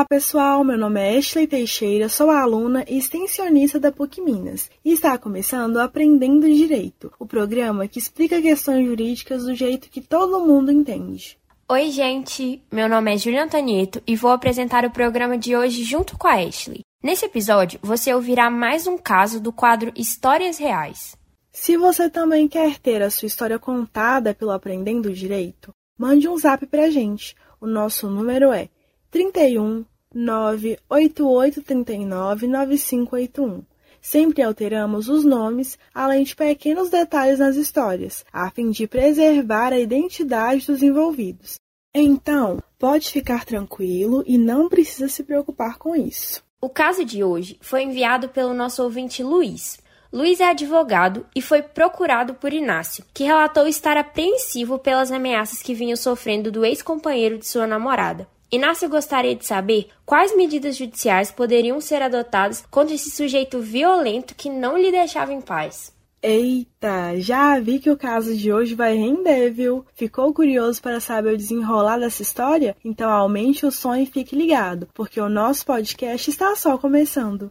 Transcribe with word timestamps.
Olá 0.00 0.06
pessoal, 0.08 0.64
meu 0.64 0.78
nome 0.78 0.98
é 0.98 1.18
Ashley 1.18 1.46
Teixeira, 1.46 2.08
sou 2.08 2.30
aluna 2.30 2.86
e 2.88 2.96
extensionista 2.96 3.78
da 3.78 3.92
PUC 3.92 4.22
Minas 4.22 4.70
e 4.82 4.92
está 4.92 5.18
começando 5.18 5.76
Aprendendo 5.76 6.46
Direito, 6.46 7.12
o 7.18 7.26
programa 7.26 7.86
que 7.86 7.98
explica 7.98 8.40
questões 8.40 8.86
jurídicas 8.86 9.44
do 9.44 9.54
jeito 9.54 9.90
que 9.90 10.00
todo 10.00 10.40
mundo 10.40 10.72
entende. 10.72 11.36
Oi 11.68 11.90
gente, 11.90 12.64
meu 12.72 12.88
nome 12.88 13.12
é 13.12 13.18
Julia 13.18 13.44
Antonieto 13.44 14.02
e 14.06 14.16
vou 14.16 14.30
apresentar 14.30 14.86
o 14.86 14.90
programa 14.90 15.36
de 15.36 15.54
hoje 15.54 15.84
junto 15.84 16.16
com 16.16 16.26
a 16.26 16.36
Ashley. 16.36 16.80
Nesse 17.04 17.26
episódio, 17.26 17.78
você 17.82 18.14
ouvirá 18.14 18.48
mais 18.48 18.86
um 18.86 18.96
caso 18.96 19.38
do 19.38 19.52
quadro 19.52 19.92
Histórias 19.94 20.56
Reais. 20.56 21.14
Se 21.52 21.76
você 21.76 22.08
também 22.08 22.48
quer 22.48 22.78
ter 22.78 23.02
a 23.02 23.10
sua 23.10 23.26
história 23.26 23.58
contada 23.58 24.32
pelo 24.32 24.52
Aprendendo 24.52 25.12
Direito, 25.12 25.74
mande 25.98 26.26
um 26.26 26.38
zap 26.38 26.64
pra 26.66 26.88
gente. 26.88 27.36
O 27.60 27.66
nosso 27.66 28.08
número 28.08 28.50
é 28.50 28.70
31 29.10 29.84
98839 30.14 32.46
9581. 32.46 33.62
Sempre 34.00 34.42
alteramos 34.42 35.08
os 35.08 35.24
nomes, 35.24 35.78
além 35.94 36.24
de 36.24 36.34
pequenos 36.34 36.88
detalhes 36.88 37.38
nas 37.38 37.56
histórias, 37.56 38.24
a 38.32 38.50
fim 38.50 38.70
de 38.70 38.86
preservar 38.86 39.72
a 39.72 39.78
identidade 39.78 40.66
dos 40.66 40.82
envolvidos. 40.82 41.56
Então, 41.94 42.62
pode 42.78 43.10
ficar 43.10 43.44
tranquilo 43.44 44.22
e 44.26 44.38
não 44.38 44.68
precisa 44.68 45.08
se 45.08 45.22
preocupar 45.22 45.76
com 45.76 45.94
isso. 45.94 46.42
O 46.60 46.68
caso 46.68 47.04
de 47.04 47.24
hoje 47.24 47.58
foi 47.60 47.82
enviado 47.82 48.28
pelo 48.28 48.54
nosso 48.54 48.82
ouvinte 48.82 49.22
Luiz. 49.22 49.78
Luiz 50.12 50.40
é 50.40 50.50
advogado 50.50 51.26
e 51.36 51.40
foi 51.40 51.62
procurado 51.62 52.34
por 52.34 52.52
Inácio, 52.52 53.04
que 53.14 53.24
relatou 53.24 53.66
estar 53.66 53.96
apreensivo 53.96 54.78
pelas 54.78 55.12
ameaças 55.12 55.62
que 55.62 55.74
vinha 55.74 55.96
sofrendo 55.96 56.50
do 56.50 56.64
ex-companheiro 56.64 57.38
de 57.38 57.46
sua 57.46 57.66
namorada. 57.66 58.26
Inácio 58.52 58.88
gostaria 58.88 59.36
de 59.36 59.46
saber 59.46 59.88
quais 60.04 60.36
medidas 60.36 60.76
judiciais 60.76 61.30
poderiam 61.30 61.80
ser 61.80 62.02
adotadas 62.02 62.64
contra 62.68 62.94
esse 62.94 63.08
sujeito 63.08 63.60
violento 63.60 64.34
que 64.34 64.50
não 64.50 64.76
lhe 64.76 64.90
deixava 64.90 65.32
em 65.32 65.40
paz. 65.40 65.94
Eita, 66.22 67.18
já 67.18 67.58
vi 67.58 67.78
que 67.78 67.90
o 67.90 67.96
caso 67.96 68.36
de 68.36 68.52
hoje 68.52 68.74
vai 68.74 68.94
render, 68.94 69.50
viu? 69.50 69.86
Ficou 69.94 70.34
curioso 70.34 70.82
para 70.82 71.00
saber 71.00 71.32
o 71.32 71.36
desenrolar 71.36 71.98
dessa 71.98 72.20
história? 72.20 72.76
Então 72.84 73.10
aumente 73.10 73.64
o 73.64 73.70
som 73.70 73.94
e 73.94 74.04
fique 74.04 74.36
ligado, 74.36 74.86
porque 74.92 75.18
o 75.18 75.30
nosso 75.30 75.64
podcast 75.64 76.28
está 76.28 76.54
só 76.56 76.76
começando. 76.76 77.50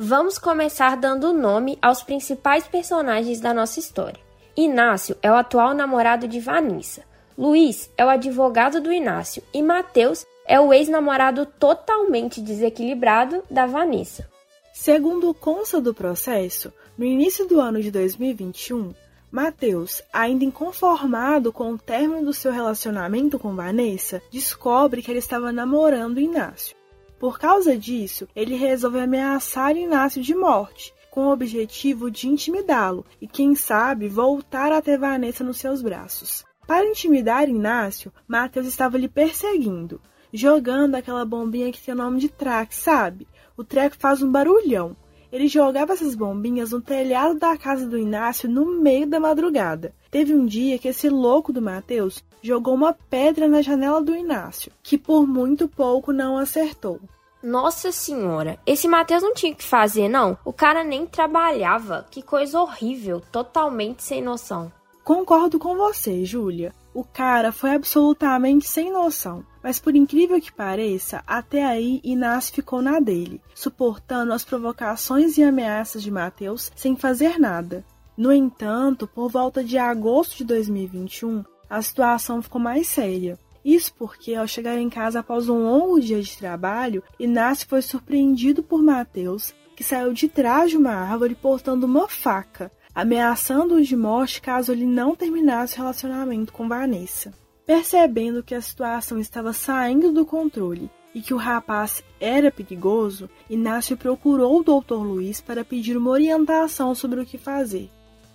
Vamos 0.00 0.38
começar 0.38 0.96
dando 0.96 1.32
nome 1.32 1.76
aos 1.82 2.04
principais 2.04 2.68
personagens 2.68 3.40
da 3.40 3.52
nossa 3.52 3.80
história. 3.80 4.20
Inácio 4.56 5.16
é 5.20 5.28
o 5.28 5.34
atual 5.34 5.74
namorado 5.74 6.28
de 6.28 6.38
Vanessa, 6.38 7.02
Luiz 7.36 7.90
é 7.98 8.04
o 8.04 8.08
advogado 8.08 8.80
do 8.80 8.92
Inácio 8.92 9.42
e 9.52 9.60
Mateus 9.60 10.24
é 10.46 10.60
o 10.60 10.72
ex-namorado 10.72 11.44
totalmente 11.46 12.40
desequilibrado 12.40 13.42
da 13.50 13.66
Vanessa. 13.66 14.30
Segundo 14.72 15.34
consta 15.34 15.80
do 15.80 15.92
processo, 15.92 16.72
no 16.96 17.04
início 17.04 17.44
do 17.48 17.60
ano 17.60 17.82
de 17.82 17.90
2021, 17.90 18.94
Mateus, 19.32 20.00
ainda 20.12 20.44
inconformado 20.44 21.52
com 21.52 21.72
o 21.72 21.78
término 21.78 22.24
do 22.24 22.32
seu 22.32 22.52
relacionamento 22.52 23.36
com 23.36 23.56
Vanessa, 23.56 24.22
descobre 24.30 25.02
que 25.02 25.10
ele 25.10 25.18
estava 25.18 25.50
namorando 25.50 26.20
Inácio. 26.20 26.77
Por 27.18 27.38
causa 27.38 27.76
disso, 27.76 28.28
ele 28.34 28.54
resolve 28.54 29.00
ameaçar 29.00 29.76
Inácio 29.76 30.22
de 30.22 30.34
morte, 30.34 30.94
com 31.10 31.26
o 31.26 31.32
objetivo 31.32 32.10
de 32.10 32.28
intimidá-lo 32.28 33.04
e, 33.20 33.26
quem 33.26 33.54
sabe, 33.54 34.08
voltar 34.08 34.70
a 34.70 34.80
ter 34.80 34.98
Vanessa 34.98 35.42
nos 35.42 35.58
seus 35.58 35.82
braços. 35.82 36.44
Para 36.66 36.86
intimidar 36.86 37.48
Inácio, 37.48 38.12
Matheus 38.26 38.66
estava 38.66 38.96
lhe 38.96 39.08
perseguindo, 39.08 40.00
jogando 40.32 40.94
aquela 40.94 41.24
bombinha 41.24 41.72
que 41.72 41.82
tem 41.82 41.94
o 41.94 41.96
nome 41.96 42.20
de 42.20 42.28
traque, 42.28 42.74
sabe? 42.74 43.26
O 43.56 43.64
treco 43.64 43.96
faz 43.98 44.22
um 44.22 44.30
barulhão. 44.30 44.96
Ele 45.30 45.46
jogava 45.46 45.92
essas 45.92 46.14
bombinhas 46.14 46.72
no 46.72 46.80
telhado 46.80 47.38
da 47.38 47.56
casa 47.56 47.86
do 47.86 47.98
Inácio 47.98 48.48
no 48.48 48.80
meio 48.80 49.06
da 49.06 49.20
madrugada. 49.20 49.94
Teve 50.10 50.34
um 50.34 50.46
dia 50.46 50.78
que 50.78 50.88
esse 50.88 51.08
louco 51.08 51.52
do 51.52 51.60
Mateus 51.60 52.24
jogou 52.42 52.74
uma 52.74 52.92
pedra 52.92 53.46
na 53.46 53.60
janela 53.60 54.00
do 54.00 54.14
Inácio, 54.14 54.72
que 54.82 54.96
por 54.96 55.26
muito 55.26 55.68
pouco 55.68 56.12
não 56.12 56.38
acertou. 56.38 57.00
Nossa 57.42 57.92
senhora, 57.92 58.58
esse 58.66 58.88
Matheus 58.88 59.22
não 59.22 59.32
tinha 59.32 59.52
o 59.52 59.56
que 59.56 59.62
fazer, 59.62 60.08
não. 60.08 60.36
O 60.44 60.52
cara 60.52 60.82
nem 60.82 61.06
trabalhava. 61.06 62.04
Que 62.10 62.20
coisa 62.20 62.60
horrível, 62.60 63.22
totalmente 63.30 64.02
sem 64.02 64.20
noção. 64.20 64.72
Concordo 65.04 65.58
com 65.58 65.76
você, 65.76 66.24
Júlia. 66.24 66.74
O 66.92 67.04
cara 67.04 67.52
foi 67.52 67.74
absolutamente 67.74 68.66
sem 68.66 68.90
noção. 68.90 69.44
Mas 69.62 69.80
por 69.80 69.94
incrível 69.94 70.40
que 70.40 70.52
pareça, 70.52 71.22
até 71.26 71.64
aí 71.64 72.00
Inácio 72.04 72.54
ficou 72.54 72.80
na 72.80 73.00
dele, 73.00 73.40
suportando 73.54 74.32
as 74.32 74.44
provocações 74.44 75.36
e 75.36 75.42
ameaças 75.42 76.02
de 76.02 76.10
Mateus 76.10 76.70
sem 76.76 76.96
fazer 76.96 77.38
nada. 77.38 77.84
No 78.16 78.32
entanto, 78.32 79.06
por 79.06 79.28
volta 79.28 79.62
de 79.62 79.78
agosto 79.78 80.38
de 80.38 80.44
2021, 80.44 81.44
a 81.68 81.82
situação 81.82 82.42
ficou 82.42 82.60
mais 82.60 82.88
séria. 82.88 83.38
Isso 83.64 83.92
porque, 83.94 84.34
ao 84.34 84.46
chegar 84.46 84.78
em 84.78 84.88
casa 84.88 85.20
após 85.20 85.48
um 85.48 85.64
longo 85.64 86.00
dia 86.00 86.22
de 86.22 86.38
trabalho, 86.38 87.02
Inácio 87.18 87.68
foi 87.68 87.82
surpreendido 87.82 88.62
por 88.62 88.82
Mateus, 88.82 89.54
que 89.76 89.84
saiu 89.84 90.12
de 90.12 90.28
trás 90.28 90.70
de 90.70 90.76
uma 90.76 90.92
árvore 90.92 91.34
portando 91.34 91.86
uma 91.86 92.08
faca, 92.08 92.72
ameaçando-o 92.94 93.82
de 93.82 93.96
morte 93.96 94.40
caso 94.40 94.72
ele 94.72 94.86
não 94.86 95.14
terminasse 95.14 95.74
o 95.74 95.78
relacionamento 95.78 96.52
com 96.52 96.68
Vanessa. 96.68 97.32
Percebendo 97.68 98.42
que 98.42 98.54
a 98.54 98.62
situação 98.62 99.18
estava 99.18 99.52
saindo 99.52 100.10
do 100.10 100.24
controle 100.24 100.90
e 101.14 101.20
que 101.20 101.34
o 101.34 101.36
rapaz 101.36 102.02
era 102.18 102.50
perigoso, 102.50 103.28
Inácio 103.50 103.94
procurou 103.94 104.58
o 104.58 104.62
Dr. 104.62 104.94
Luiz 104.94 105.42
para 105.42 105.62
pedir 105.62 105.94
uma 105.94 106.08
orientação 106.08 106.94
sobre 106.94 107.20
o 107.20 107.26
que 107.26 107.36
fazer. 107.36 107.90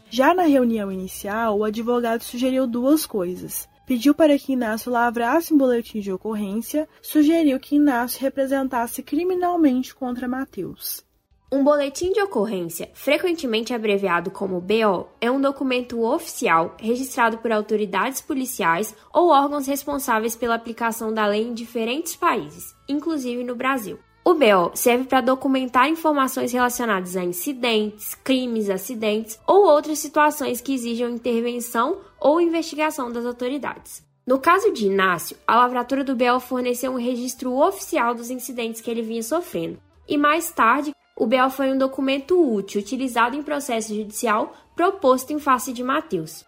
Já 0.08 0.36
na 0.36 0.44
reunião 0.44 0.92
inicial, 0.92 1.58
o 1.58 1.64
advogado 1.64 2.22
sugeriu 2.22 2.68
duas 2.68 3.08
coisas. 3.08 3.68
Pediu 3.88 4.14
para 4.14 4.38
que 4.38 4.54
Inácio 4.54 4.92
lavrasse 4.92 5.52
um 5.52 5.58
boletim 5.58 6.00
de 6.00 6.12
ocorrência, 6.12 6.88
sugeriu 7.02 7.60
que 7.60 7.78
Inácio 7.78 8.22
representasse 8.22 9.02
criminalmente 9.02 9.96
contra 9.96 10.28
Mateus. 10.28 11.04
Um 11.53 11.64
boletim 11.64 12.12
de 12.12 12.19
ocorrência, 12.19 12.90
frequentemente 12.96 13.75
abreviado 13.75 14.31
como 14.31 14.59
BO, 14.59 15.08
é 15.22 15.30
um 15.30 15.40
documento 15.40 16.02
oficial 16.02 16.75
registrado 16.80 17.38
por 17.38 17.52
autoridades 17.52 18.22
policiais 18.22 18.96
ou 19.14 19.30
órgãos 19.30 19.68
responsáveis 19.68 20.36
pela 20.36 20.56
aplicação 20.56 21.13
da 21.13 21.28
lei 21.28 21.44
em 21.44 21.53
diferentes 21.53 22.16
países, 22.16 22.74
inclusive 22.90 23.44
no 23.44 23.53
Brasil. 23.53 24.00
O 24.25 24.34
BO 24.34 24.72
serve 24.74 25.03
para 25.03 25.22
documentar 25.22 25.88
informações 25.88 26.52
relacionadas 26.52 27.16
a 27.16 27.24
incidentes, 27.24 28.16
crimes, 28.16 28.68
acidentes 28.68 29.40
ou 29.46 29.63
outras 29.68 30.00
situações 30.00 30.59
que 30.59 30.74
exijam 30.74 31.12
intervenção 31.12 32.00
ou 32.19 32.42
investigação 32.42 33.12
das 33.12 33.28
autoridades. 33.28 34.03
No 34.25 34.40
caso 34.40 34.74
de 34.74 34.88
Inácio, 34.88 35.38
a 35.46 35.56
lavratura 35.58 36.03
do 36.03 36.16
BO 36.16 36.40
forneceu 36.40 36.92
um 36.92 36.97
registro 36.97 37.53
oficial 37.53 38.16
dos 38.16 38.31
incidentes 38.31 38.81
que 38.81 38.90
ele 38.90 39.03
vinha 39.03 39.22
sofrendo. 39.22 39.80
E 40.08 40.18
mais 40.18 40.52
tarde, 40.52 40.92
o 41.16 41.28
BO 41.28 41.50
foi 41.51 41.72
um 41.72 41.78
documento 41.78 42.40
útil 42.41 42.81
utilizado 42.81 43.35
em 43.35 43.44
processo 43.44 43.94
judicial 43.94 44.53
proposto 44.75 45.31
em 45.31 45.40
face 45.40 45.72
de 45.72 45.84
Mateus. 45.84 46.44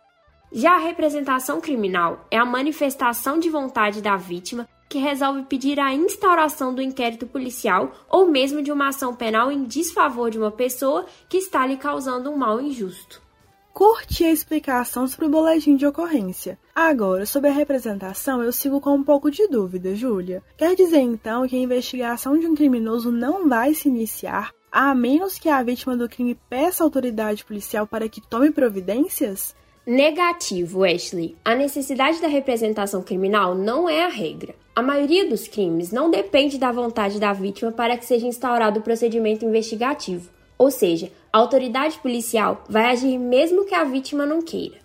Já 0.52 0.76
a 0.76 0.80
representação 0.80 1.62
criminal 1.62 2.26
é 2.32 2.38
a 2.38 2.46
manifestação 2.46 3.38
de 3.40 3.50
vontade 3.50 4.02
da 4.02 4.16
vítima 4.16 4.68
que 4.90 4.98
resolve 4.98 5.44
pedir 5.44 5.80
a 5.80 5.94
instauração 5.94 6.74
do 6.74 6.82
inquérito 6.82 7.28
policial 7.28 7.92
ou 8.10 8.28
mesmo 8.28 8.62
de 8.62 8.72
uma 8.72 8.88
ação 8.88 9.16
penal 9.16 9.52
em 9.52 9.64
desfavor 9.66 10.30
de 10.30 10.38
uma 10.38 10.52
pessoa 10.52 11.06
que 11.28 11.38
está 11.38 11.66
lhe 11.66 11.78
causando 11.78 12.32
um 12.32 12.38
mal 12.38 12.62
injusto. 12.62 13.25
Curti 13.76 14.24
a 14.24 14.32
explicação 14.32 15.06
sobre 15.06 15.26
o 15.26 15.30
boletim 15.30 15.76
de 15.76 15.86
ocorrência. 15.86 16.58
Agora, 16.74 17.26
sobre 17.26 17.50
a 17.50 17.54
representação, 17.54 18.42
eu 18.42 18.50
sigo 18.54 18.80
com 18.80 18.92
um 18.92 19.04
pouco 19.04 19.30
de 19.30 19.50
dúvida, 19.50 19.94
Júlia. 19.94 20.42
Quer 20.56 20.78
dizer 20.78 21.02
então 21.02 21.46
que 21.46 21.58
a 21.58 21.60
investigação 21.60 22.40
de 22.40 22.48
um 22.48 22.56
criminoso 22.56 23.12
não 23.12 23.50
vai 23.50 23.74
se 23.74 23.90
iniciar 23.90 24.54
a 24.72 24.96
menos 24.96 25.38
que 25.38 25.50
a 25.50 25.62
vítima 25.62 25.98
do 25.98 26.08
crime 26.08 26.40
peça 26.50 26.84
à 26.84 26.86
autoridade 26.86 27.44
policial 27.44 27.86
para 27.86 28.08
que 28.08 28.22
tome 28.22 28.50
providências? 28.50 29.54
Negativo, 29.86 30.86
Ashley. 30.86 31.36
A 31.44 31.54
necessidade 31.54 32.22
da 32.22 32.30
representação 32.30 33.04
criminal 33.04 33.56
não 33.56 33.90
é 33.90 34.06
a 34.06 34.10
regra. 34.10 34.56
A 34.74 34.82
maioria 34.82 35.28
dos 35.28 35.50
crimes 35.50 35.92
não 35.92 36.10
depende 36.10 36.58
da 36.58 36.72
vontade 36.72 37.20
da 37.20 37.34
vítima 37.34 37.74
para 37.74 37.98
que 37.98 38.06
seja 38.06 38.26
instaurado 38.26 38.80
o 38.80 38.84
procedimento 38.84 39.44
investigativo. 39.44 40.30
Ou 40.58 40.72
seja, 40.72 41.12
a 41.36 41.38
autoridade 41.38 41.98
policial 41.98 42.64
vai 42.70 42.86
agir 42.86 43.18
mesmo 43.18 43.66
que 43.66 43.76
a 43.76 43.84
vítima 43.84 44.26
não 44.26 44.42
queira. 44.42 44.78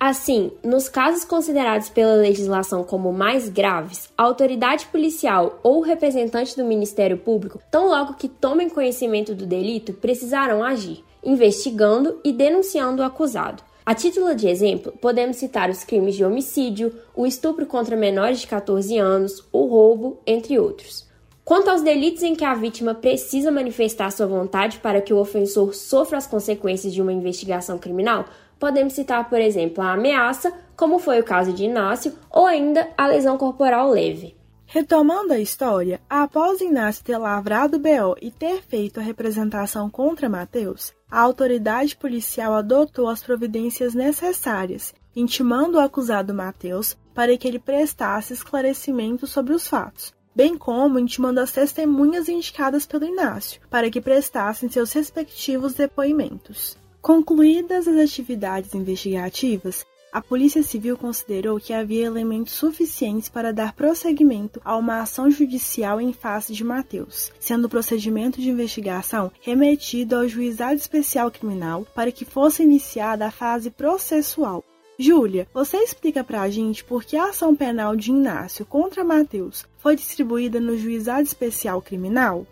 Assim, 0.00 0.50
nos 0.64 0.88
casos 0.88 1.22
considerados 1.22 1.90
pela 1.90 2.14
legislação 2.14 2.82
como 2.82 3.12
mais 3.12 3.50
graves, 3.50 4.08
a 4.16 4.22
autoridade 4.22 4.86
policial 4.86 5.60
ou 5.62 5.80
o 5.80 5.82
representante 5.82 6.56
do 6.56 6.64
Ministério 6.64 7.18
Público, 7.18 7.60
tão 7.70 7.88
logo 7.88 8.14
que 8.14 8.26
tomem 8.26 8.70
conhecimento 8.70 9.34
do 9.34 9.44
delito, 9.44 9.92
precisarão 9.92 10.64
agir. 10.64 11.04
investigando 11.22 12.18
e 12.24 12.32
denunciando 12.32 13.02
o 13.02 13.04
acusado. 13.04 13.62
A 13.84 13.94
título 13.94 14.34
de 14.34 14.48
exemplo, 14.48 14.92
podemos 14.92 15.36
citar 15.36 15.68
os 15.68 15.84
crimes 15.84 16.14
de 16.14 16.24
homicídio, 16.24 16.94
o 17.14 17.26
estupro 17.26 17.66
contra 17.66 17.96
menores 17.96 18.40
de 18.40 18.46
14 18.46 18.96
anos, 18.96 19.44
o 19.52 19.66
roubo, 19.66 20.20
entre 20.26 20.58
outros. 20.58 21.07
Quanto 21.48 21.70
aos 21.70 21.80
delitos 21.80 22.22
em 22.22 22.34
que 22.34 22.44
a 22.44 22.52
vítima 22.52 22.94
precisa 22.94 23.50
manifestar 23.50 24.12
sua 24.12 24.26
vontade 24.26 24.80
para 24.80 25.00
que 25.00 25.14
o 25.14 25.16
ofensor 25.16 25.72
sofra 25.72 26.18
as 26.18 26.26
consequências 26.26 26.92
de 26.92 27.00
uma 27.00 27.10
investigação 27.10 27.78
criminal, 27.78 28.26
podemos 28.58 28.92
citar, 28.92 29.26
por 29.30 29.40
exemplo, 29.40 29.82
a 29.82 29.94
ameaça, 29.94 30.52
como 30.76 30.98
foi 30.98 31.18
o 31.18 31.24
caso 31.24 31.50
de 31.50 31.64
Inácio, 31.64 32.12
ou 32.30 32.44
ainda 32.44 32.90
a 32.98 33.06
lesão 33.06 33.38
corporal 33.38 33.88
leve. 33.88 34.36
Retomando 34.66 35.32
a 35.32 35.40
história, 35.40 36.02
após 36.06 36.60
Inácio 36.60 37.02
ter 37.02 37.16
lavrado 37.16 37.78
o 37.78 37.80
BO 37.80 38.14
e 38.20 38.30
ter 38.30 38.60
feito 38.60 39.00
a 39.00 39.02
representação 39.02 39.88
contra 39.88 40.28
Mateus, 40.28 40.92
a 41.10 41.18
autoridade 41.18 41.96
policial 41.96 42.52
adotou 42.52 43.08
as 43.08 43.22
providências 43.22 43.94
necessárias, 43.94 44.92
intimando 45.16 45.78
o 45.78 45.80
acusado 45.80 46.34
Mateus 46.34 46.94
para 47.14 47.34
que 47.38 47.48
ele 47.48 47.58
prestasse 47.58 48.34
esclarecimentos 48.34 49.30
sobre 49.30 49.54
os 49.54 49.66
fatos, 49.66 50.12
bem 50.38 50.56
como 50.56 51.00
intimando 51.00 51.40
as 51.40 51.50
testemunhas 51.50 52.28
indicadas 52.28 52.86
pelo 52.86 53.04
Inácio 53.04 53.60
para 53.68 53.90
que 53.90 54.00
prestassem 54.00 54.68
seus 54.68 54.92
respectivos 54.92 55.74
depoimentos. 55.74 56.78
Concluídas 57.02 57.88
as 57.88 57.96
atividades 57.96 58.72
investigativas, 58.72 59.84
a 60.12 60.22
Polícia 60.22 60.62
Civil 60.62 60.96
considerou 60.96 61.58
que 61.58 61.72
havia 61.72 62.06
elementos 62.06 62.52
suficientes 62.52 63.28
para 63.28 63.52
dar 63.52 63.72
prosseguimento 63.72 64.60
a 64.64 64.76
uma 64.76 65.00
ação 65.00 65.28
judicial 65.28 66.00
em 66.00 66.12
face 66.12 66.52
de 66.52 66.62
Mateus, 66.62 67.32
sendo 67.40 67.64
o 67.64 67.68
procedimento 67.68 68.40
de 68.40 68.48
investigação 68.48 69.32
remetido 69.40 70.14
ao 70.14 70.28
Juizado 70.28 70.76
Especial 70.76 71.32
Criminal 71.32 71.84
para 71.96 72.12
que 72.12 72.24
fosse 72.24 72.62
iniciada 72.62 73.26
a 73.26 73.32
fase 73.32 73.70
processual. 73.70 74.64
Júlia, 75.00 75.46
você 75.54 75.76
explica 75.76 76.24
pra 76.24 76.50
gente 76.50 76.82
por 76.82 77.04
que 77.04 77.16
a 77.16 77.26
ação 77.26 77.54
penal 77.54 77.94
de 77.94 78.10
Inácio 78.10 78.66
contra 78.66 79.04
Mateus 79.04 79.64
foi 79.76 79.94
distribuída 79.94 80.58
no 80.58 80.76
Juizado 80.76 81.22
Especial 81.22 81.80
Criminal? 81.80 82.44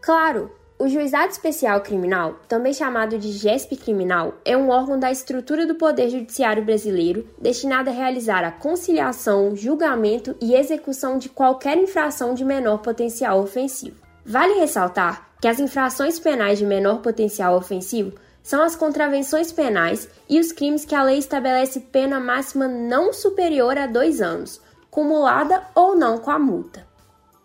Claro! 0.00 0.50
O 0.80 0.88
Juizado 0.88 1.30
Especial 1.30 1.80
Criminal, 1.80 2.40
também 2.48 2.74
chamado 2.74 3.16
de 3.16 3.30
GESP 3.30 3.76
Criminal, 3.76 4.34
é 4.44 4.56
um 4.56 4.68
órgão 4.68 4.98
da 4.98 5.12
estrutura 5.12 5.64
do 5.64 5.76
Poder 5.76 6.08
Judiciário 6.10 6.64
brasileiro 6.64 7.24
destinado 7.40 7.88
a 7.88 7.92
realizar 7.92 8.42
a 8.42 8.50
conciliação, 8.50 9.54
julgamento 9.54 10.34
e 10.40 10.56
execução 10.56 11.18
de 11.18 11.28
qualquer 11.28 11.78
infração 11.78 12.34
de 12.34 12.44
menor 12.44 12.78
potencial 12.78 13.38
ofensivo. 13.40 13.96
Vale 14.26 14.54
ressaltar 14.54 15.28
que 15.40 15.46
as 15.46 15.60
infrações 15.60 16.18
penais 16.18 16.58
de 16.58 16.66
menor 16.66 17.00
potencial 17.00 17.56
ofensivo 17.56 18.12
são 18.42 18.62
as 18.62 18.74
contravenções 18.74 19.52
penais 19.52 20.08
e 20.28 20.40
os 20.40 20.52
crimes 20.52 20.84
que 20.84 20.94
a 20.94 21.02
lei 21.02 21.18
estabelece 21.18 21.80
pena 21.80 22.18
máxima 22.18 22.66
não 22.66 23.12
superior 23.12 23.78
a 23.78 23.86
dois 23.86 24.20
anos, 24.20 24.60
cumulada 24.90 25.62
ou 25.74 25.96
não 25.96 26.18
com 26.18 26.30
a 26.30 26.38
multa. 26.38 26.86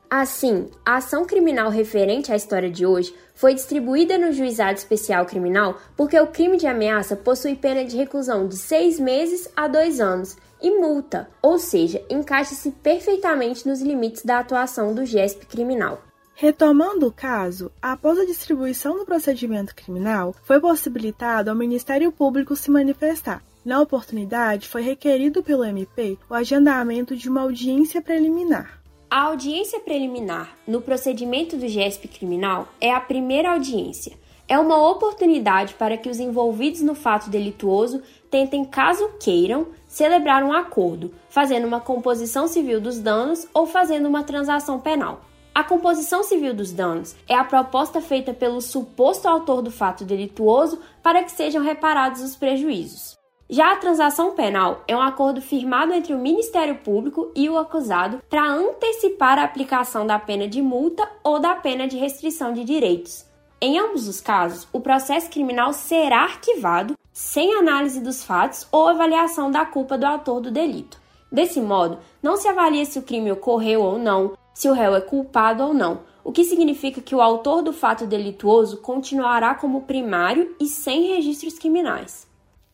Assim, 0.09 0.69
a 0.85 0.97
ação 0.97 1.25
criminal 1.25 1.69
referente 1.69 2.31
à 2.31 2.35
história 2.35 2.71
de 2.71 2.85
hoje 2.85 3.13
foi 3.35 3.53
distribuída 3.53 4.17
no 4.17 4.31
Juizado 4.31 4.77
Especial 4.77 5.25
Criminal 5.25 5.77
porque 5.97 6.17
o 6.17 6.27
crime 6.27 6.57
de 6.57 6.65
ameaça 6.65 7.15
possui 7.15 7.55
pena 7.55 7.83
de 7.83 7.97
reclusão 7.97 8.47
de 8.47 8.55
seis 8.55 8.99
meses 8.99 9.49
a 9.55 9.67
dois 9.67 9.99
anos 9.99 10.37
e 10.61 10.71
multa, 10.71 11.29
ou 11.41 11.59
seja, 11.59 12.03
encaixa-se 12.09 12.71
perfeitamente 12.71 13.67
nos 13.67 13.81
limites 13.81 14.23
da 14.23 14.39
atuação 14.39 14.93
do 14.93 15.05
GESP 15.05 15.45
criminal. 15.45 16.01
Retomando 16.39 17.07
o 17.07 17.11
caso, 17.11 17.71
após 17.81 18.19
a 18.19 18.23
distribuição 18.23 18.95
do 18.95 19.05
procedimento 19.05 19.73
criminal, 19.73 20.35
foi 20.43 20.59
possibilitado 20.59 21.49
ao 21.49 21.55
Ministério 21.55 22.11
Público 22.11 22.55
se 22.55 22.69
manifestar. 22.69 23.41
Na 23.65 23.81
oportunidade, 23.81 24.67
foi 24.67 24.83
requerido 24.83 25.41
pelo 25.41 25.63
MP 25.63 26.15
o 26.29 26.35
agendamento 26.35 27.15
de 27.15 27.27
uma 27.27 27.41
audiência 27.41 28.03
preliminar. 28.03 28.79
A 29.09 29.23
audiência 29.23 29.79
preliminar 29.79 30.55
no 30.67 30.79
procedimento 30.79 31.57
do 31.57 31.67
GESP 31.67 32.07
criminal 32.07 32.67
é 32.79 32.93
a 32.93 32.99
primeira 33.01 33.53
audiência. 33.53 34.15
É 34.47 34.59
uma 34.59 34.77
oportunidade 34.91 35.73
para 35.73 35.97
que 35.97 36.07
os 36.07 36.19
envolvidos 36.19 36.81
no 36.81 36.93
fato 36.93 37.31
delituoso 37.31 38.03
tentem, 38.29 38.63
caso 38.63 39.09
queiram, 39.19 39.69
celebrar 39.87 40.43
um 40.43 40.53
acordo, 40.53 41.11
fazendo 41.31 41.65
uma 41.65 41.81
composição 41.81 42.47
civil 42.47 42.79
dos 42.79 42.99
danos 42.99 43.47
ou 43.55 43.65
fazendo 43.65 44.07
uma 44.07 44.23
transação 44.23 44.79
penal. 44.79 45.23
A 45.57 45.63
composição 45.63 46.21
civil 46.21 46.53
dos 46.53 46.71
danos 46.71 47.15
é 47.27 47.33
a 47.33 47.43
proposta 47.43 47.99
feita 47.99 48.31
pelo 48.31 48.61
suposto 48.61 49.27
autor 49.27 49.63
do 49.63 49.71
fato 49.71 50.05
delituoso 50.05 50.79
para 51.01 51.23
que 51.23 51.31
sejam 51.31 51.63
reparados 51.63 52.21
os 52.21 52.35
prejuízos. 52.35 53.17
Já 53.49 53.71
a 53.71 53.77
transação 53.77 54.35
penal 54.35 54.83
é 54.87 54.95
um 54.95 55.01
acordo 55.01 55.41
firmado 55.41 55.93
entre 55.93 56.13
o 56.13 56.19
Ministério 56.19 56.75
Público 56.75 57.31
e 57.35 57.49
o 57.49 57.57
acusado 57.57 58.21
para 58.29 58.47
antecipar 58.47 59.39
a 59.39 59.45
aplicação 59.45 60.05
da 60.05 60.19
pena 60.19 60.47
de 60.47 60.61
multa 60.61 61.09
ou 61.23 61.39
da 61.39 61.55
pena 61.55 61.87
de 61.87 61.97
restrição 61.97 62.53
de 62.53 62.63
direitos. 62.63 63.25
Em 63.59 63.79
ambos 63.79 64.07
os 64.07 64.21
casos, 64.21 64.67
o 64.71 64.79
processo 64.79 65.27
criminal 65.27 65.73
será 65.73 66.19
arquivado 66.21 66.93
sem 67.11 67.55
análise 67.55 67.99
dos 67.99 68.23
fatos 68.23 68.67
ou 68.71 68.87
avaliação 68.87 69.49
da 69.49 69.65
culpa 69.65 69.97
do 69.97 70.05
autor 70.05 70.39
do 70.39 70.51
delito. 70.51 71.01
Desse 71.31 71.59
modo, 71.59 71.97
não 72.21 72.37
se 72.37 72.47
avalia 72.47 72.85
se 72.85 72.99
o 72.99 73.01
crime 73.01 73.31
ocorreu 73.31 73.81
ou 73.81 73.97
não, 73.97 74.37
se 74.57 74.67
o 74.67 74.73
réu 74.73 74.95
é 74.95 75.01
culpado 75.01 75.61
ou 75.61 75.71
não, 75.71 75.99
o 76.23 76.31
que 76.31 76.43
significa 76.43 76.99
que 76.99 77.13
o 77.13 77.21
autor 77.21 77.61
do 77.61 77.71
fato 77.71 78.07
delituoso 78.07 78.77
continuará 78.77 79.53
como 79.53 79.83
primário 79.83 80.55
e 80.59 80.65
sem 80.65 81.13
registros 81.13 81.59
criminais. 81.59 82.27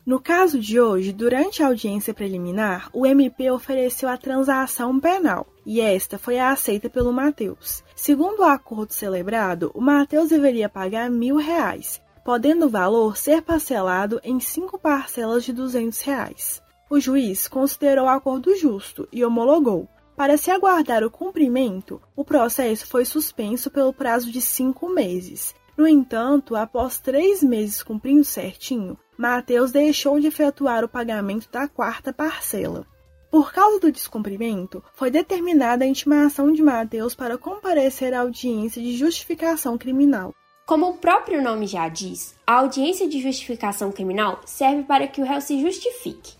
No 0.06 0.18
caso 0.18 0.58
de 0.58 0.80
hoje, 0.80 1.12
durante 1.12 1.62
a 1.62 1.66
audiência 1.66 2.14
preliminar, 2.14 2.88
o 2.90 3.04
MP 3.04 3.50
ofereceu 3.50 4.08
a 4.08 4.16
transação 4.16 4.98
penal 4.98 5.46
e 5.66 5.78
esta 5.78 6.16
foi 6.16 6.38
aceita 6.38 6.88
pelo 6.88 7.12
Mateus. 7.12 7.84
Segundo 7.94 8.38
o 8.40 8.44
acordo 8.44 8.94
celebrado, 8.94 9.70
o 9.74 9.80
Mateus 9.82 10.30
deveria 10.30 10.70
pagar 10.70 11.10
mil 11.10 11.36
reais, 11.36 12.00
podendo 12.24 12.64
o 12.64 12.70
valor 12.70 13.14
ser 13.14 13.42
parcelado 13.42 14.18
em 14.24 14.40
cinco 14.40 14.78
parcelas 14.78 15.44
de 15.44 15.52
duzentos 15.52 16.00
reais. 16.00 16.62
O 16.88 16.98
juiz 16.98 17.46
considerou 17.46 18.06
o 18.06 18.08
acordo 18.08 18.56
justo 18.56 19.06
e 19.12 19.22
homologou. 19.22 19.86
Para 20.16 20.36
se 20.36 20.48
aguardar 20.48 21.02
o 21.02 21.10
cumprimento, 21.10 22.00
o 22.14 22.24
processo 22.24 22.86
foi 22.86 23.04
suspenso 23.04 23.68
pelo 23.68 23.92
prazo 23.92 24.30
de 24.30 24.40
cinco 24.40 24.88
meses. 24.88 25.52
No 25.76 25.88
entanto, 25.88 26.54
após 26.54 27.00
três 27.00 27.42
meses 27.42 27.82
cumprindo 27.82 28.22
certinho, 28.22 28.96
Mateus 29.18 29.72
deixou 29.72 30.20
de 30.20 30.28
efetuar 30.28 30.84
o 30.84 30.88
pagamento 30.88 31.48
da 31.50 31.66
quarta 31.66 32.12
parcela. 32.12 32.86
Por 33.28 33.52
causa 33.52 33.80
do 33.80 33.90
descumprimento, 33.90 34.84
foi 34.94 35.10
determinada 35.10 35.84
a 35.84 35.88
intimação 35.88 36.52
de 36.52 36.62
Mateus 36.62 37.16
para 37.16 37.36
comparecer 37.36 38.14
à 38.14 38.20
audiência 38.20 38.80
de 38.80 38.96
justificação 38.96 39.76
criminal. 39.76 40.32
Como 40.64 40.88
o 40.88 40.96
próprio 40.96 41.42
nome 41.42 41.66
já 41.66 41.88
diz, 41.88 42.36
a 42.46 42.60
audiência 42.60 43.08
de 43.08 43.20
justificação 43.20 43.90
criminal 43.90 44.40
serve 44.46 44.84
para 44.84 45.08
que 45.08 45.20
o 45.20 45.24
réu 45.24 45.40
se 45.40 45.60
justifique. 45.60 46.34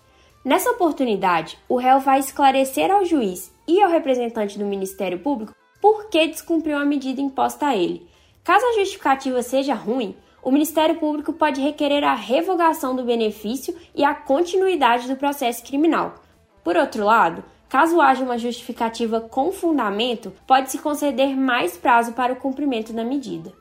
Nessa 0.44 0.70
oportunidade, 0.70 1.58
o 1.68 1.76
réu 1.76 1.98
vai 1.98 2.20
esclarecer 2.20 2.90
ao 2.90 3.04
juiz 3.04 3.53
e 3.66 3.82
ao 3.82 3.90
representante 3.90 4.58
do 4.58 4.64
Ministério 4.64 5.18
Público 5.18 5.54
por 5.80 6.08
que 6.08 6.26
descumpriu 6.26 6.78
a 6.78 6.84
medida 6.84 7.20
imposta 7.20 7.66
a 7.66 7.76
ele. 7.76 8.08
Caso 8.42 8.64
a 8.64 8.72
justificativa 8.74 9.42
seja 9.42 9.74
ruim, 9.74 10.16
o 10.42 10.50
Ministério 10.50 10.96
Público 10.96 11.32
pode 11.32 11.60
requerer 11.60 12.04
a 12.04 12.14
revogação 12.14 12.94
do 12.94 13.04
benefício 13.04 13.74
e 13.94 14.04
a 14.04 14.14
continuidade 14.14 15.08
do 15.08 15.16
processo 15.16 15.64
criminal. 15.64 16.16
Por 16.62 16.76
outro 16.76 17.04
lado, 17.04 17.44
caso 17.68 18.00
haja 18.00 18.22
uma 18.22 18.38
justificativa 18.38 19.20
com 19.20 19.50
fundamento, 19.50 20.32
pode-se 20.46 20.78
conceder 20.78 21.36
mais 21.36 21.76
prazo 21.76 22.12
para 22.12 22.32
o 22.32 22.36
cumprimento 22.36 22.92
da 22.92 23.04
medida. 23.04 23.52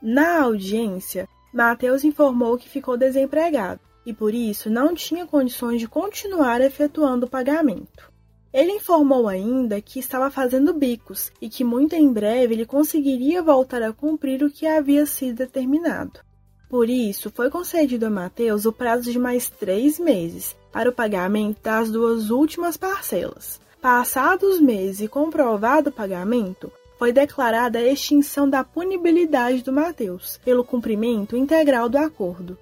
Na 0.00 0.42
audiência, 0.42 1.28
Mateus 1.52 2.04
informou 2.04 2.56
que 2.56 2.68
ficou 2.68 2.96
desempregado 2.96 3.80
e 4.06 4.12
por 4.12 4.32
isso 4.32 4.70
não 4.70 4.94
tinha 4.94 5.26
condições 5.26 5.80
de 5.80 5.88
continuar 5.88 6.60
efetuando 6.60 7.26
o 7.26 7.28
pagamento. 7.28 8.07
Ele 8.52 8.72
informou 8.72 9.28
ainda 9.28 9.80
que 9.80 9.98
estava 9.98 10.30
fazendo 10.30 10.72
bicos 10.72 11.30
e 11.40 11.48
que 11.48 11.62
muito 11.62 11.94
em 11.94 12.10
breve 12.10 12.54
ele 12.54 12.64
conseguiria 12.64 13.42
voltar 13.42 13.82
a 13.82 13.92
cumprir 13.92 14.42
o 14.42 14.50
que 14.50 14.66
havia 14.66 15.04
sido 15.04 15.36
determinado. 15.36 16.20
Por 16.68 16.88
isso, 16.88 17.30
foi 17.30 17.50
concedido 17.50 18.06
a 18.06 18.10
Mateus 18.10 18.66
o 18.66 18.72
prazo 18.72 19.10
de 19.10 19.18
mais 19.18 19.48
três 19.48 19.98
meses 19.98 20.56
para 20.72 20.88
o 20.88 20.92
pagamento 20.92 21.62
das 21.62 21.90
duas 21.90 22.30
últimas 22.30 22.76
parcelas. 22.76 23.60
Passados 23.80 24.56
os 24.56 24.60
meses 24.60 25.00
e 25.00 25.08
comprovado 25.08 25.90
o 25.90 25.92
pagamento, 25.92 26.70
foi 26.98 27.12
declarada 27.12 27.78
a 27.78 27.86
extinção 27.86 28.50
da 28.50 28.64
punibilidade 28.64 29.62
do 29.62 29.72
Mateus 29.72 30.38
pelo 30.44 30.64
cumprimento 30.64 31.36
integral 31.36 31.88
do 31.88 31.96
acordo. 31.96 32.58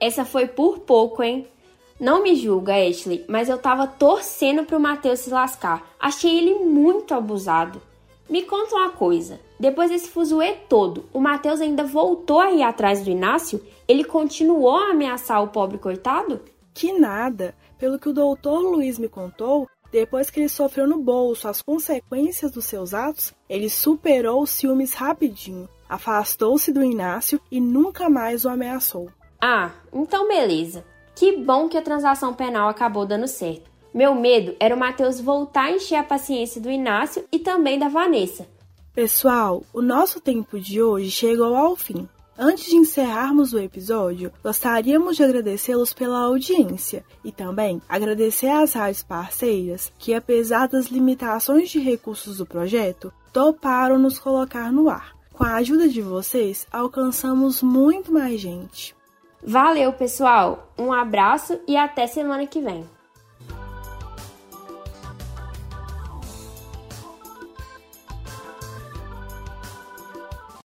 Essa 0.00 0.24
foi 0.24 0.46
por 0.46 0.78
pouco, 0.78 1.22
hein? 1.22 1.46
Não 2.00 2.22
me 2.22 2.34
julga, 2.34 2.72
Ashley, 2.74 3.26
mas 3.28 3.50
eu 3.50 3.58
tava 3.58 3.86
torcendo 3.86 4.64
pro 4.64 4.80
Mateus 4.80 5.20
se 5.20 5.30
lascar. 5.30 5.86
Achei 6.00 6.38
ele 6.38 6.54
muito 6.64 7.12
abusado. 7.12 7.82
Me 8.26 8.42
conta 8.42 8.74
uma 8.74 8.90
coisa. 8.90 9.38
Depois 9.58 9.90
desse 9.90 10.08
fuzuê 10.08 10.52
todo, 10.66 11.04
o 11.12 11.20
Matheus 11.20 11.60
ainda 11.60 11.84
voltou 11.84 12.40
a 12.40 12.50
ir 12.52 12.62
atrás 12.62 13.04
do 13.04 13.10
Inácio? 13.10 13.62
Ele 13.86 14.02
continuou 14.02 14.76
a 14.76 14.92
ameaçar 14.92 15.42
o 15.42 15.48
pobre 15.48 15.76
coitado? 15.76 16.40
Que 16.72 16.98
nada. 16.98 17.54
Pelo 17.78 17.98
que 17.98 18.08
o 18.08 18.14
doutor 18.14 18.60
Luiz 18.60 18.98
me 18.98 19.08
contou, 19.08 19.68
depois 19.92 20.30
que 20.30 20.40
ele 20.40 20.48
sofreu 20.48 20.86
no 20.86 20.98
bolso 20.98 21.48
as 21.48 21.60
consequências 21.60 22.50
dos 22.50 22.64
seus 22.64 22.94
atos, 22.94 23.34
ele 23.46 23.68
superou 23.68 24.42
os 24.42 24.50
ciúmes 24.50 24.94
rapidinho, 24.94 25.68
afastou-se 25.86 26.72
do 26.72 26.82
Inácio 26.82 27.38
e 27.50 27.60
nunca 27.60 28.08
mais 28.08 28.46
o 28.46 28.48
ameaçou. 28.48 29.10
Ah, 29.38 29.72
então 29.92 30.28
beleza. 30.28 30.84
Que 31.14 31.36
bom 31.36 31.68
que 31.68 31.76
a 31.76 31.82
transação 31.82 32.32
penal 32.32 32.68
acabou 32.68 33.04
dando 33.04 33.26
certo. 33.26 33.70
Meu 33.92 34.14
medo 34.14 34.54
era 34.60 34.74
o 34.74 34.78
Matheus 34.78 35.20
voltar 35.20 35.64
a 35.64 35.72
encher 35.72 35.96
a 35.96 36.04
paciência 36.04 36.60
do 36.60 36.70
Inácio 36.70 37.24
e 37.32 37.38
também 37.38 37.78
da 37.78 37.88
Vanessa. 37.88 38.46
Pessoal, 38.94 39.62
o 39.72 39.82
nosso 39.82 40.20
tempo 40.20 40.58
de 40.60 40.80
hoje 40.80 41.10
chegou 41.10 41.54
ao 41.56 41.76
fim. 41.76 42.08
Antes 42.38 42.70
de 42.70 42.76
encerrarmos 42.76 43.52
o 43.52 43.58
episódio, 43.58 44.32
gostaríamos 44.42 45.16
de 45.16 45.22
agradecê-los 45.22 45.92
pela 45.92 46.20
audiência 46.20 47.04
e 47.22 47.30
também 47.30 47.82
agradecer 47.88 48.48
às 48.48 48.72
rádios 48.72 49.02
parceiras 49.02 49.92
que, 49.98 50.14
apesar 50.14 50.66
das 50.66 50.86
limitações 50.86 51.68
de 51.68 51.78
recursos 51.78 52.38
do 52.38 52.46
projeto, 52.46 53.12
toparam 53.32 53.98
nos 53.98 54.18
colocar 54.18 54.72
no 54.72 54.88
ar. 54.88 55.14
Com 55.32 55.44
a 55.44 55.56
ajuda 55.56 55.88
de 55.88 56.00
vocês, 56.00 56.66
alcançamos 56.72 57.62
muito 57.62 58.10
mais 58.12 58.40
gente. 58.40 58.94
Valeu, 59.42 59.92
pessoal! 59.92 60.72
Um 60.78 60.92
abraço 60.92 61.58
e 61.66 61.76
até 61.76 62.06
semana 62.06 62.46
que 62.46 62.60
vem! 62.60 62.84